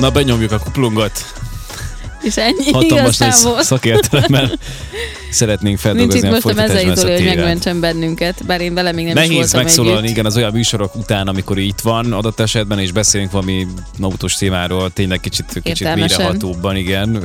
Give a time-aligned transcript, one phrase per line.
[0.00, 1.24] Na, benyomjuk a kuplungot.
[2.22, 3.62] És ennyi Hatalmas nagy igazából.
[3.62, 4.58] szakértelemmel
[5.30, 8.60] szeretnénk Nincs feldolgozni itt a most a folytatásban ezt a mezei hogy megmentsen bennünket, bár
[8.60, 10.10] én vele még nem is Nehéz voltam megszólalni, együtt.
[10.10, 13.66] igen, az olyan műsorok után, amikor itt van adott esetben, és beszélünk valami
[14.00, 16.18] autós témáról, tényleg kicsit, kicsit Értelmesen.
[16.18, 17.24] mélyrehatóbban, igen,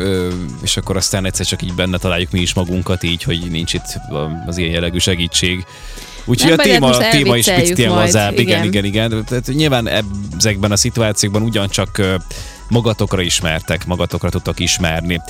[0.62, 4.00] és akkor aztán egyszer csak így benne találjuk mi is magunkat, így, hogy nincs itt
[4.46, 5.66] az ilyen jellegű segítség.
[6.26, 8.86] Úgyhogy a hát téma, a téma is picit ilyen lazább, igen, igen.
[8.86, 9.26] igen.
[9.28, 9.89] Tehát nyilván
[10.38, 12.02] ezekben a szituációkban ugyancsak
[12.68, 15.21] magatokra ismertek, magatokra tudtok ismerni.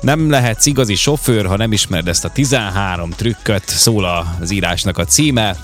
[0.00, 5.04] Nem lehetsz igazi sofőr, ha nem ismered ezt a 13 trükköt, szól az írásnak a
[5.04, 5.56] címe,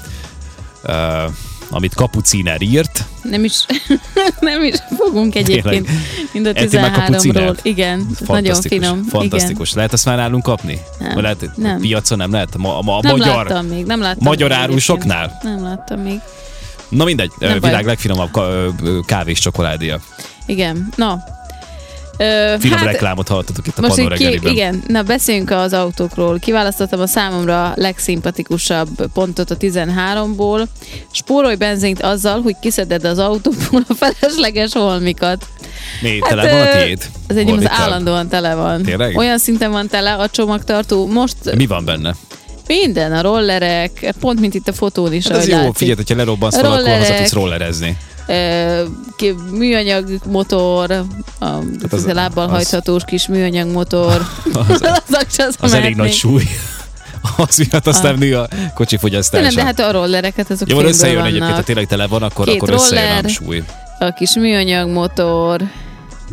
[0.85, 0.95] uh,
[1.71, 3.05] amit Kapuciner írt.
[3.23, 3.67] Nem is,
[4.41, 5.89] nem is fogunk egyébként
[6.33, 7.05] mind a Ettél már 13-ról.
[7.07, 7.65] kapucinert?
[7.65, 9.05] Igen, nagyon finom.
[9.05, 9.73] fantasztikus.
[9.73, 10.81] Lehet azt már nálunk kapni?
[10.99, 11.21] Nem.
[11.21, 11.81] Lehet, Nem.
[11.81, 12.55] Piacon nem lehet?
[12.55, 13.01] A, ma- a, Igen.
[13.03, 15.39] Nem magyar, láttam még, nem láttam magyar árusoknál?
[15.43, 16.21] Nem láttam még.
[16.89, 17.71] Na mindegy, Nem nem baj.
[17.71, 18.31] világ legfinomabb
[19.07, 20.01] kávés csokoládéja.
[20.51, 21.23] Igen, na.
[22.19, 26.39] Ö, Finom reklámot hallottatok itt a most Pannon ki, igen, na beszéljünk az autókról.
[26.39, 30.67] Kiválasztottam a számomra legszimpatikusabb pontot a 13-ból.
[31.11, 35.47] Spórolj benzint azzal, hogy kiszeded az autóból a felesleges holmikat.
[36.03, 37.03] Mi, tele van a tiéd?
[37.29, 38.83] Az enyém az állandóan tele van.
[38.83, 39.17] Tényleg?
[39.17, 41.07] Olyan szinten van tele a csomagtartó.
[41.07, 42.15] Most Mi van benne?
[42.67, 45.77] minden, a rollerek, pont mint itt a fotón is, Hát ez jó, látszik.
[45.77, 47.97] figyelj, hogyha lerobbansz valahol, akkor haza tudsz rollerezni.
[49.51, 51.05] Műanyag motor, a,
[51.45, 54.13] az- az, a lábbal az- hajthatós kis műanyag motor.
[54.69, 56.43] Az, Azok se az elég nagy súly.
[57.37, 59.43] Az miatt aztán nő a kocsi fogyasztása.
[59.45, 61.65] nem, de hát a rollereket azok Jó, összejön egyébként, ha vannak.
[61.65, 63.31] tényleg tele van, akkor, Két akkor összejön a roller.
[63.31, 63.63] súly.
[63.99, 65.61] A kis műanyag motor,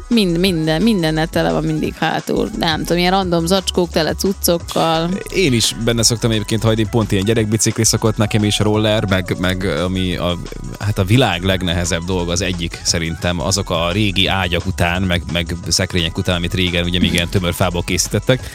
[0.07, 2.49] mind, minden, mindennel tele van mindig hátul.
[2.57, 5.09] Nem tudom, ilyen random zacskók tele cuccokkal.
[5.33, 9.63] Én is benne szoktam egyébként hagyni, pont ilyen gyerekbicikli szokott nekem is roller, meg, meg
[9.65, 10.37] ami a,
[10.79, 15.55] hát a világ legnehezebb dolga az egyik szerintem, azok a régi ágyak után, meg, meg
[15.67, 18.51] szekrények után, amit régen ugye még ilyen tömör fából készítettek,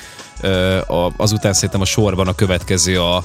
[1.17, 3.25] azután szerintem a sorban a következő a,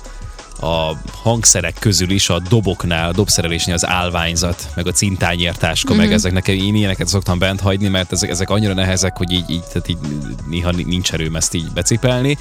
[0.59, 6.01] a hangszerek közül is, a doboknál, a dobszerelésnél az állványzat, meg a cintányértáska, mm-hmm.
[6.01, 9.49] meg ezek nekem én ilyeneket szoktam bent hagyni, mert ezek, ezek annyira nehezek, hogy így,
[9.49, 9.97] így, tehát így
[10.47, 12.37] néha nincs erőm ezt így becipelni.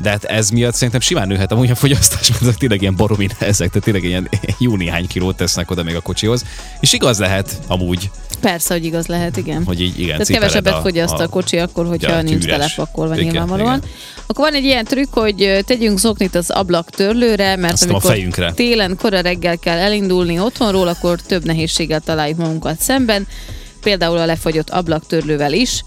[0.00, 3.26] De hát ez miatt szerintem simán nőhet amúgy a fogyasztás, mert ezek tényleg ilyen baromi
[3.38, 4.28] nehezek, tehát tényleg ilyen
[4.58, 6.44] jó néhány kilót tesznek oda még a kocsihoz.
[6.80, 8.10] És igaz lehet amúgy,
[8.40, 9.64] Persze, hogy igaz lehet, igen.
[9.64, 13.76] hogy így igen, Tehát kevesebbet fogyaszt a, kocsi akkor, hogyha Ja, nincs telepakolva Igen, nyilvánvalóan.
[13.76, 13.90] igen.
[14.26, 18.52] Akkor van egy ilyen trükk, hogy tegyünk zoknit az ablaktörlőre, mert Azt a amikor fejünkre.
[18.52, 23.26] télen kora reggel kell elindulni otthonról, akkor több nehézséggel találjuk magunkat szemben.
[23.82, 25.84] Például a lefagyott ablaktörlővel is,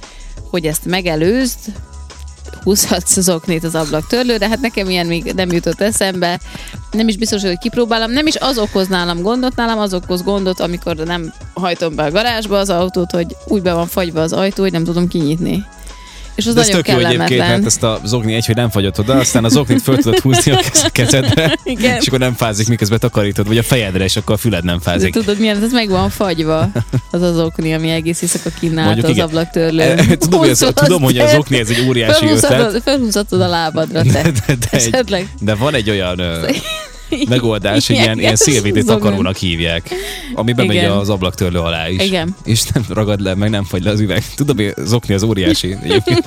[0.49, 1.57] hogy ezt megelőzd,
[2.63, 6.39] húzhatsz zoknit az ablaktörlőre, hát nekem ilyen még nem jutott eszembe,
[6.91, 10.59] nem is biztos, hogy kipróbálom, nem is az okoz nálam gondot, nálam az okoz gondot,
[10.59, 14.63] amikor nem hajtom be a garázsba az autót, hogy úgy be van fagyva az ajtó,
[14.63, 15.65] hogy nem tudom kinyitni.
[16.35, 18.69] És az De ez nagyon tök jó egyébként, mert ezt a zokni egy, hogy nem
[18.69, 21.97] fagyott oda, aztán a zoknit föl tudod húzni a kez- kezedre, Igen.
[21.99, 24.83] és akkor nem fázik, miközben takarítod, vagy a fejedre, és akkor a füled nem De
[24.83, 25.13] fázik.
[25.13, 26.69] tudod milyen, ez meg van fagyva,
[27.11, 29.25] az az okni, ami egész éjszaka kínálta az igen.
[29.25, 29.97] ablaktörlőn.
[29.97, 34.01] Eh, Tudom, hogy, Húzod tudom, hogy az okni ez egy óriási ötlet, felhúzhatod- a lábadra,
[34.01, 34.21] te.
[34.21, 35.29] de, de, egy, Esetleg.
[35.41, 36.21] de van egy olyan
[37.29, 38.99] megoldás, hogy ilyen, ilyen szélvédő zokon.
[38.99, 39.89] takarónak hívják,
[40.33, 40.91] ami bemegy Igen.
[40.91, 42.03] az ablaktörlő alá is.
[42.03, 42.35] Igen.
[42.45, 44.23] És nem ragad le, meg nem fagy le az üveg.
[44.35, 45.75] Tudom, hogy zokni az óriási.
[45.83, 46.25] Egyébként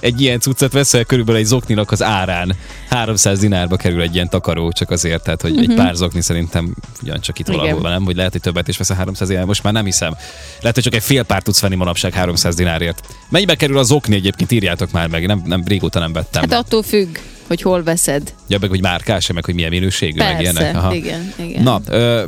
[0.00, 2.56] egy ilyen cuccot veszel, körülbelül egy zokninak az árán
[2.88, 7.38] 300 dinárba kerül egy ilyen takaró, csak azért, tehát hogy egy pár zokni szerintem ugyancsak
[7.38, 7.58] itt Mhm.
[7.58, 7.70] Igen.
[7.74, 10.14] valahol nem, vagy lehet, hogy többet is veszel 300 dinár, most már nem hiszem.
[10.60, 13.06] Lehet, hogy csak egy fél pár tudsz venni manapság 300 dinárért.
[13.28, 16.42] Mennyibe kerül az zokni egyébként, írjátok már meg, nem, nem régóta nem vettem.
[16.42, 17.16] Hát attól függ,
[17.50, 18.34] hogy hol veszed.
[18.48, 20.72] Ja, meg hogy márkás, meg hogy milyen minőségű, meg ilyenek.
[20.72, 21.62] Persze, igen, igen.
[21.62, 22.24] Na, ö,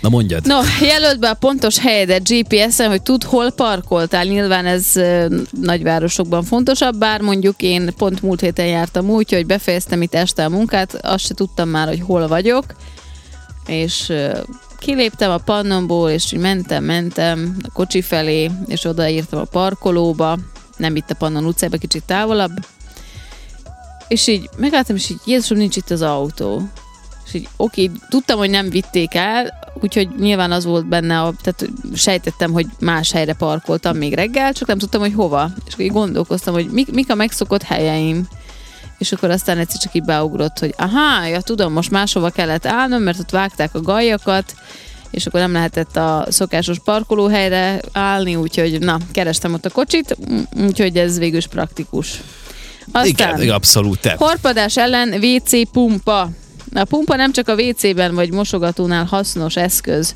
[0.00, 0.46] na mondjad.
[0.46, 4.24] No, jelöld be a pontos helyedet GPS-en, hogy tud, hol parkoltál.
[4.24, 10.02] Nyilván ez ö, nagyvárosokban fontosabb, bár mondjuk én pont múlt héten jártam úgy, hogy befejeztem
[10.02, 12.64] itt este a munkát, azt se tudtam már, hogy hol vagyok,
[13.66, 14.38] és ö,
[14.78, 20.38] kiléptem a pannomból, és úgy mentem, mentem a kocsi felé, és odaírtam a parkolóba,
[20.76, 22.52] nem itt a Pannon utcába, kicsit távolabb,
[24.08, 26.68] és így megálltam, és így Jézusom, nincs itt az autó.
[27.26, 31.70] És így oké, tudtam, hogy nem vitték el, úgyhogy nyilván az volt benne, a, tehát
[31.94, 35.50] sejtettem, hogy más helyre parkoltam még reggel, csak nem tudtam, hogy hova.
[35.66, 38.28] És akkor így gondolkoztam, hogy mik, mik a megszokott helyeim.
[38.98, 43.02] És akkor aztán egyszer csak így beugrott, hogy aha, ja tudom, most máshova kellett állnom,
[43.02, 44.54] mert ott vágták a gajakat,
[45.10, 50.16] és akkor nem lehetett a szokásos parkolóhelyre állni, úgyhogy na, kerestem ott a kocsit,
[50.56, 52.20] úgyhogy ez végül is praktikus.
[52.92, 53.06] Aztán...
[53.06, 54.14] Igen, igen, abszolút te.
[54.18, 56.30] Horpadás ellen WC pumpa.
[56.74, 60.14] A pumpa nem csak a WC-ben vagy mosogatónál hasznos eszköz.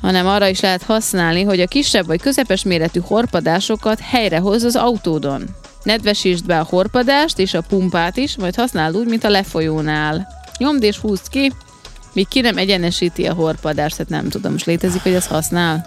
[0.00, 5.44] hanem arra is lehet használni, hogy a kisebb vagy közepes méretű horpadásokat helyrehoz az autódon.
[5.82, 10.28] Nedvesítsd be a horpadást és a pumpát is, majd használd úgy, mint a lefolyónál.
[10.58, 11.52] Nyomd és húzd ki,
[12.12, 15.86] míg ki nem egyenesíti a horpadást, tehát nem tudom, most létezik, hogy ez használ.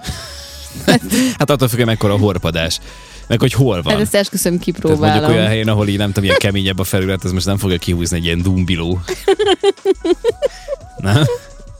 [1.38, 2.80] Hát attól függ, mekkora a horpadás.
[3.32, 3.94] Meg hogy hol van.
[3.94, 5.32] Hát ezt esküszöm Tehát mondjuk kipróbálom.
[5.32, 8.18] olyan helyen, ahol így nem tudom, ilyen keményebb a felület, az most nem fogja kihúzni
[8.18, 9.00] egy ilyen dumbiló.
[10.98, 11.24] nem?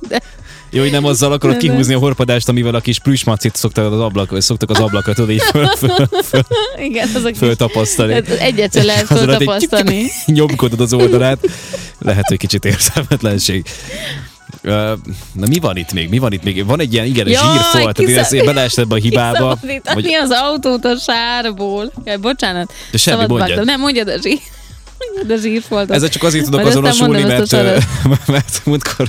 [0.08, 0.22] De-
[0.70, 4.00] Jó, hogy nem azzal akarod de- kihúzni a horpadást, amivel a kis plüsmacit szoktak az,
[4.00, 6.42] ablak, szoktak az ablakra, tudod, így föl, föl, föl,
[6.78, 8.14] Igen, az a föltapasztani.
[8.14, 10.06] Hát Egyet se lehet egy föltapasztani.
[10.26, 11.50] Nyomkodod az oldalát.
[12.00, 13.66] Lehet, hogy kicsit érzelmetlenség.
[14.62, 16.10] Na mi van itt még?
[16.10, 16.66] Mi van itt még?
[16.66, 19.54] Van egy ilyen igen Jaj, zsírfal, tehát kiszab- beleestem ebbe a hibába.
[19.62, 21.92] Kiszabadítani Vagy, az autót a sárból.
[22.04, 22.74] Jaj, bocsánat.
[22.92, 23.66] de semmi, mondjad.
[23.66, 24.40] Nem, mondjad a zsír.
[25.30, 25.96] A zsírfoltot.
[25.96, 27.78] Ezzel csak azért tudok Majd azonosulni, mondom mert, ö,
[28.32, 29.08] mert múltkor,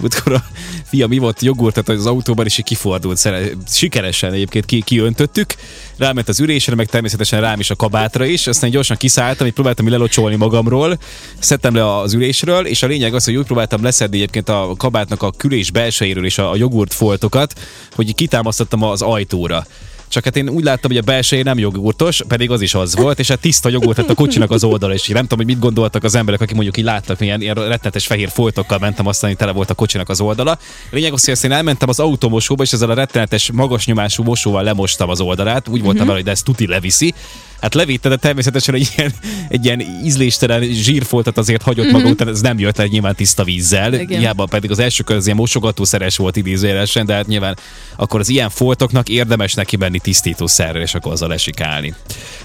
[0.00, 0.44] múltkor a
[0.84, 3.30] fiam ivott jogurtot az autóban, és kifordult.
[3.68, 5.54] Sikeresen egyébként ki, kiöntöttük,
[5.96, 9.88] ráment az ürésre, meg természetesen rám is a kabátra is, aztán gyorsan kiszálltam, így próbáltam
[9.88, 10.98] lelocsolni magamról,
[11.38, 15.22] szedtem le az ülésről, és a lényeg az, hogy úgy próbáltam leszedni egyébként a kabátnak
[15.22, 17.60] a külés belsejéről és a, a jogurt foltokat,
[17.94, 19.66] hogy kitámasztottam az ajtóra.
[20.10, 23.18] Csak hát én úgy láttam, hogy a belseje nem jogurtos, pedig az is az volt,
[23.18, 25.58] és hát tiszta jogurt lett a kocsinak az oldala, és így nem tudom, hogy mit
[25.58, 29.52] gondoltak az emberek, akik mondjuk így láttak, ilyen, ilyen rettenetes fehér foltokkal mentem, aztán tele
[29.52, 30.58] volt a kocsinak az oldala.
[30.90, 35.08] Lényeg az, hogy én elmentem az automosóba, és ezzel a rettenetes magas nyomású mosóval lemostam
[35.08, 37.14] az oldalát, úgy voltam vele, hogy de ezt tuti leviszi.
[37.60, 39.12] Hát levitte, de természetesen egy ilyen,
[39.48, 43.94] egy ilyen ízléstelen zsírfoltat azért hagyott maga után, ez nem jött le nyilván tiszta vízzel.
[43.94, 44.18] Igen.
[44.18, 47.56] Hiába pedig az első kör az ilyen mosogatószeres volt idézőjelesen, de hát nyilván
[47.96, 51.94] akkor az ilyen foltoknak érdemes neki menni tisztítószerrel, és akkor azzal lesikálni.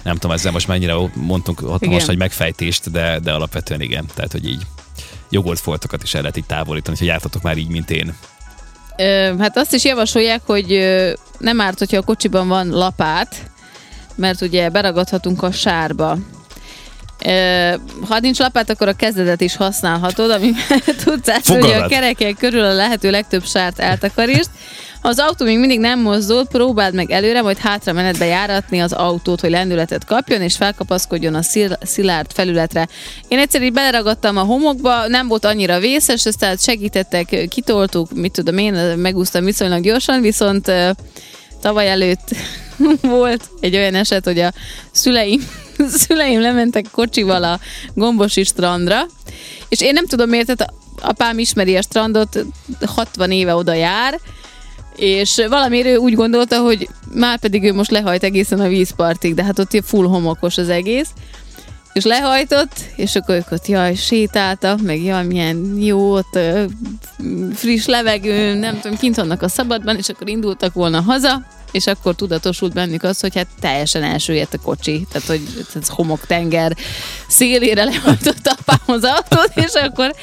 [0.03, 2.05] Nem tudom, ezzel most mennyire mondtunk hatalmas Igen.
[2.05, 4.05] nagy megfejtést, de, de alapvetően igen.
[4.13, 4.61] Tehát, hogy így
[5.29, 8.15] jogolt foltokat is el lehet így távolítani, hogy jártatok már így, mint én.
[8.97, 10.67] Ö, hát azt is javasolják, hogy
[11.37, 13.51] nem árt, hogyha a kocsiban van lapát,
[14.15, 16.17] mert ugye beragadhatunk a sárba.
[18.07, 22.73] Ha nincs lapát, akkor a kezedet is használhatod, amivel tudsz átvenni a kerekek körül a
[22.73, 24.49] lehető legtöbb sárt eltakarítsd.
[25.01, 28.93] Ha az autó még mindig nem mozdul, próbáld meg előre, majd hátra menetbe járatni az
[28.93, 32.87] autót, hogy lendületet kapjon, és felkapaszkodjon a szil- szilárd felületre.
[33.27, 38.31] Én egyszer így beleragadtam a homokba, nem volt annyira vészes, ezt tehát segítettek, kitoltuk, mit
[38.31, 40.71] tudom én, megúsztam viszonylag gyorsan, viszont
[41.65, 42.35] tavaly előtt
[43.01, 44.53] volt egy olyan eset, hogy a
[44.91, 45.47] szüleim,
[46.03, 47.59] szüleim lementek kocsival a
[47.93, 49.05] Gombosi strandra,
[49.69, 52.45] és én nem tudom miért, tehát apám ismeri a strandot,
[52.85, 54.19] 60 éve oda jár,
[54.95, 59.43] és valamiért ő úgy gondolta, hogy már pedig ő most lehajt egészen a vízpartig, de
[59.43, 61.09] hát ott full homokos az egész.
[61.95, 66.39] És lehajtott, és akkor ők ott jaj, sétáltak, meg jaj, milyen jó, ott
[67.53, 72.15] friss levegő, nem tudom, kint vannak a szabadban, és akkor indultak volna haza, és akkor
[72.15, 75.41] tudatosult bennük az, hogy hát teljesen elsüllyedt a kocsi, tehát hogy
[75.75, 76.75] ez homoktenger
[77.27, 80.15] szélére lehajtott apám az autót, és akkor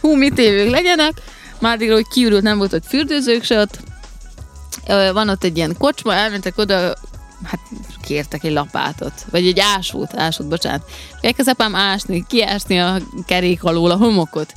[0.00, 1.12] hú, mit évők legyenek,
[1.58, 3.78] már hogy kiürült, nem volt ott fürdőzők se ott,
[5.12, 6.94] van ott egy ilyen kocsma, elmentek oda,
[8.10, 10.82] kértek egy lapátot, vagy egy ásót, ásót, bocsánat.
[11.20, 14.52] És elkezd apám ásni, kiásni a kerék alól a homokot.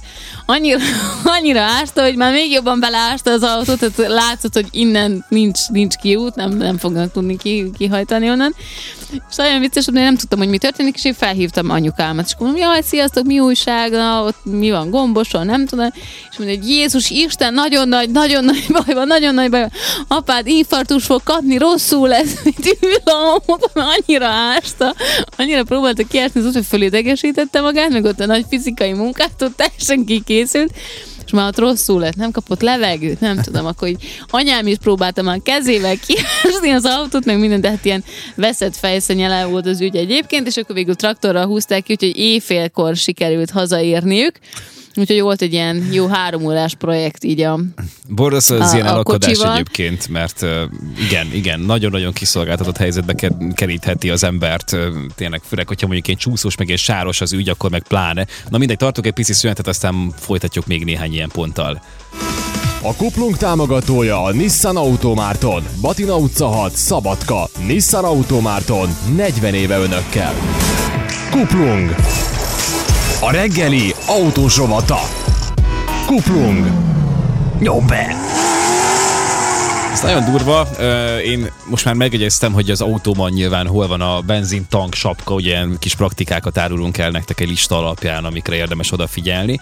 [0.46, 0.80] Annyira,
[1.38, 5.96] annyira ásta, hogy már még jobban beleásta az autót, tehát látszott, hogy innen nincs, nincs
[5.96, 8.56] kiút, nem, nem fognak tudni ki, kihajtani onnan.
[9.30, 12.34] És nagyon vicces, hogy én nem tudtam, hogy mi történik, és én felhívtam anyukámat, és
[12.38, 15.90] mondom, jaj, sziasztok, mi újság, na, ott mi van, gomboson, nem tudom.
[16.32, 19.72] És mondja, hogy Jézus Isten, nagyon nagy, nagyon nagy baj van, nagyon nagy baj van.
[20.08, 22.98] Apád infarktus fog kapni, rosszul lesz, mint ül
[23.48, 24.96] mert annyira ásta,
[25.38, 29.56] annyira próbálta kiásni az út, hogy fölidegesítette magát, meg ott a nagy fizikai munkát, ott
[29.56, 30.74] teljesen kikészült,
[31.26, 35.22] és már ott rosszul lett, nem kapott levegőt, nem tudom, akkor így anyám is próbálta
[35.22, 38.04] már kezével kiásni az autót, meg minden, de hát ilyen
[38.36, 43.50] veszett fejszennyele volt az ügy egyébként, és akkor végül traktorral húzták ki, úgyhogy éjfélkor sikerült
[43.50, 44.40] hazaérniük.
[44.96, 47.60] Úgyhogy volt egy ilyen jó három órás projekt így a...
[48.10, 49.54] Borzasztó az A- ilyen a elakadás kocsival.
[49.54, 50.46] egyébként, mert
[51.10, 54.78] igen, igen, nagyon-nagyon kiszolgáltatott helyzetbe ke- kerítheti az embert,
[55.16, 58.26] tényleg főleg, hogyha mondjuk egy csúszós, meg egy sáros az ügy, akkor meg pláne.
[58.50, 61.82] Na mindegy, tartok egy pici szünetet, aztán folytatjuk még néhány ilyen ponttal.
[62.82, 65.64] A kuplunk támogatója a Nissan Automárton.
[65.82, 67.50] Batina utca 6, Szabadka.
[67.68, 68.90] Nissan Automárton.
[69.16, 70.34] 40 éve önökkel.
[71.32, 71.96] Kuplung.
[73.22, 75.00] A reggeli autós rovata.
[76.06, 76.72] Kuplung.
[77.60, 78.16] Nyom be!
[79.94, 80.68] Ez nagyon durva.
[81.26, 85.76] Én most már megjegyeztem, hogy az autóban nyilván hol van a benzintank sapka, ugye ilyen
[85.80, 89.60] kis praktikákat árulunk el nektek egy lista alapján, amikre érdemes odafigyelni.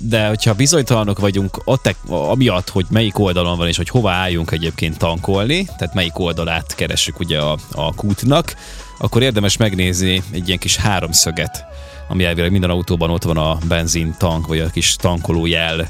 [0.00, 4.98] De hogyha bizonytalanok vagyunk ott, amiatt, hogy melyik oldalon van, és hogy hova álljunk egyébként
[4.98, 8.54] tankolni, tehát melyik oldalát keressük ugye a, a kútnak,
[8.98, 11.64] akkor érdemes megnézni egy ilyen kis háromszöget,
[12.12, 15.88] ami elvileg minden autóban ott van a benzin tank, vagy a kis tankolójel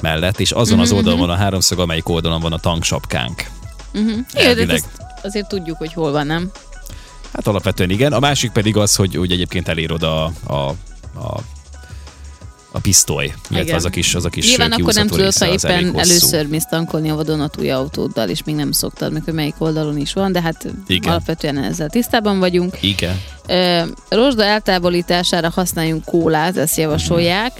[0.00, 3.46] mellett, és azon az oldalon van a háromszög, amelyik oldalon van a tanksapkánk.
[3.94, 4.18] Uh-huh.
[4.32, 4.82] Elvileg.
[5.22, 6.50] azért tudjuk, hogy hol van, nem?
[7.32, 8.12] Hát alapvetően igen.
[8.12, 10.68] A másik pedig az, hogy, hogy egyébként elér oda a, a,
[11.18, 11.40] a
[12.72, 15.98] a pisztoly, illetve az a kis, az a kis Nyilván akkor nem tudod, ha éppen
[15.98, 20.12] először mész tankolni a vadonatúj autóddal, és még nem szoktad meg, hogy melyik oldalon is
[20.12, 21.10] van, de hát Igen.
[21.10, 22.76] alapvetően ezzel tisztában vagyunk.
[22.80, 23.20] Igen.
[24.08, 27.52] Rozsda eltávolítására használjunk kólát, ezt javasolják.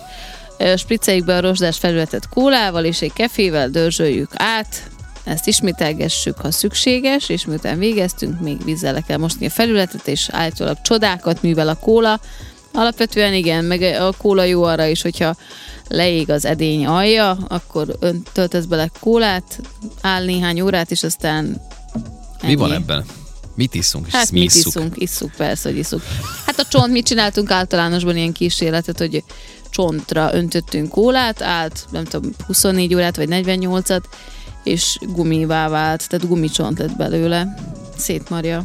[0.59, 4.91] Ö, Spricceljük be a rozsdás felületet kólával, és egy kefével dörzsöljük át,
[5.25, 10.29] ezt ismételgessük, ha szükséges, és miután végeztünk, még vízzel le kell mosni a felületet, és
[10.33, 12.21] állítólag csodákat művel a kóla.
[12.73, 15.37] Alapvetően igen, meg a kóla jó arra is, hogyha
[15.89, 19.61] leég az edény alja, akkor ön töltesz bele kólát,
[20.01, 21.61] áll néhány órát, és aztán
[22.43, 22.83] Mi van ennyi.
[22.83, 23.05] ebben?
[23.55, 24.07] Mit iszunk?
[24.07, 24.67] És Hát mit isszuk?
[24.67, 24.93] iszunk?
[24.97, 26.03] Isszuk, persze, hogy iszuk.
[26.47, 29.25] Hát a csont, mit csináltunk általánosban ilyen kísérletet, hogy
[29.71, 34.03] csontra öntöttünk kólát, állt, nem tudom, 24 órát vagy 48-at,
[34.65, 37.55] és gumivá vált, tehát gumicsont lett belőle.
[37.97, 38.65] Szétmarja.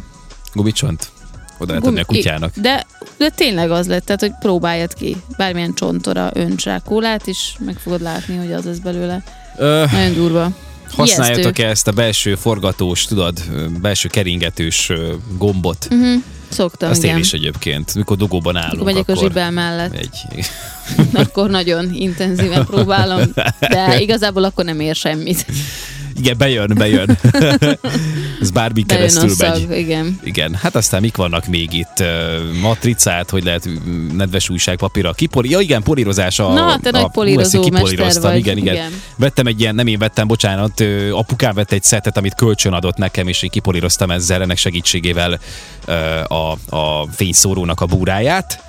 [0.53, 1.12] Gumicsont?
[1.57, 2.53] Oda lehet adni a kutyának.
[2.55, 2.85] De,
[3.17, 5.15] de tényleg az lett, tehát hogy próbáljad ki.
[5.38, 9.24] Bármilyen csontora önts rá kólát, és meg fogod látni, hogy az lesz belőle.
[9.57, 10.50] Ö, Nagyon durva.
[10.91, 13.39] használjátok-e ezt a belső forgatós, tudod,
[13.81, 14.91] belső keringetős
[15.38, 15.88] gombot?
[15.91, 16.21] Uh-huh.
[16.50, 17.15] Szoktam, Azt igen.
[17.15, 17.95] én is egyébként.
[17.95, 19.93] Mikor dugóban állunk, Akkor megyek a akkor zsibel mellett.
[19.93, 20.45] egy...
[21.24, 23.21] akkor nagyon intenzíven próbálom,
[23.59, 25.45] de igazából akkor nem ér semmit.
[26.17, 27.17] Igen, bejön, bejön.
[28.41, 29.38] Ez bármi keresztül megy.
[29.38, 30.19] szag, igen.
[30.24, 32.03] Igen, hát aztán mik vannak még itt?
[32.62, 33.69] Matricát, hogy lehet
[34.13, 35.50] nedves újságpapírra kipoli...
[35.50, 36.39] Ja igen, polírozás.
[36.39, 38.39] A, Na, te nagy a, polírozó én mester kipolíroztam, vagy.
[38.39, 38.91] Igen, igen, Igen.
[39.17, 43.27] Vettem egy ilyen, nem én vettem, bocsánat, apukám vett egy szettet, amit kölcsön adott nekem,
[43.27, 45.39] és én kipolíroztam ezzel, ennek segítségével
[46.27, 48.63] a, a fényszórónak a búráját.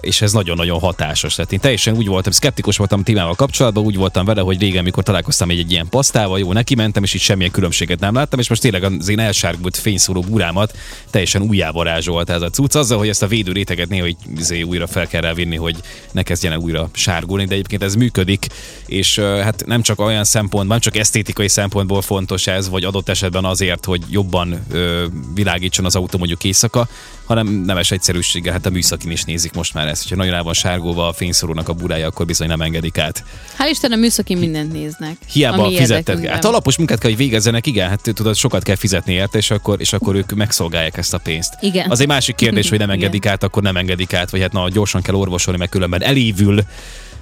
[0.00, 1.34] És ez nagyon-nagyon hatásos.
[1.34, 5.02] Tehát én teljesen úgy voltam, szkeptikus voltam témával kapcsolatban, úgy voltam vele, hogy régen, mikor
[5.02, 8.48] találkoztam egy, egy ilyen pasztával, jó, neki mentem, és itt semmilyen különbséget nem láttam, és
[8.48, 10.76] most tényleg az én elsárgult fényszóró búrámat
[11.10, 14.86] teljesen újjávarázsolt ez a cucc, azzal, hogy ezt a védő réteget néha hogy izé újra
[14.86, 15.76] fel kell rávinni, hogy
[16.12, 18.46] ne kezdjen újra sárgulni, de egyébként ez működik,
[18.86, 23.44] és hát nem csak olyan szempontból, nem csak esztétikai szempontból fontos ez, vagy adott esetben
[23.44, 26.88] azért, hogy jobban ö, világítson az autó mondjuk éjszaka,
[27.24, 30.52] hanem nemes egyszerűséggel, hát a műszakin is nézik most már ezt, hogyha nagyon el van
[30.52, 33.24] sárgulva a fényszorónak a burája, akkor bizony nem engedik át.
[33.58, 35.16] Hál' Isten a műszaki mindent néznek.
[35.32, 36.32] Hiába érdekünkben.
[36.32, 39.80] Hát alapos munkát kell, hogy végezzenek, igen, hát tudod, sokat kell fizetni érte, és akkor,
[39.80, 41.54] és akkor ők megszolgálják ezt a pénzt.
[41.60, 41.90] Igen.
[41.90, 43.00] Az egy másik kérdés, hogy nem Igen.
[43.00, 46.62] engedik át, akkor nem engedik át, vagy hát na, gyorsan kell orvosolni, meg különben elévül.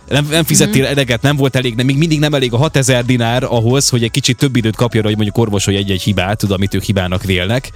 [0.09, 0.91] Nem, nem fizettél Mhm.
[0.91, 4.11] eleget, nem volt elég, nem, még mindig nem elég a 6000 dinár ahhoz, hogy egy
[4.11, 7.71] kicsit több időt kapjon, hogy mondjuk orvosolj egy-egy hibát, tud, amit ők hibának vélnek.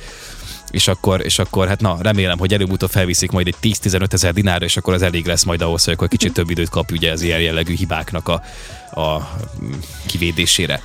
[0.71, 4.65] És akkor, és akkor, hát na, remélem, hogy előbb-utóbb felviszik majd egy 10-15 ezer dinárra,
[4.65, 7.23] és akkor az elég lesz majd ahhoz, hogy akkor kicsit több időt kap ugye az
[7.23, 8.43] ilyen jellegű hibáknak a,
[9.01, 9.73] a mm,
[10.07, 10.81] kivédésére.